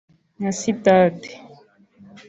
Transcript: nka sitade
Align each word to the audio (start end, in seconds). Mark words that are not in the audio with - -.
nka 0.37 0.51
sitade 0.59 1.29